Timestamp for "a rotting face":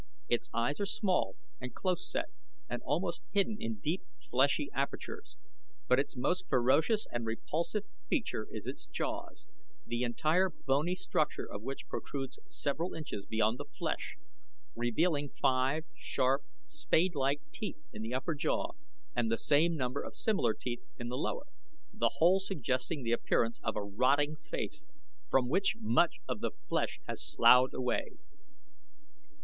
23.75-24.87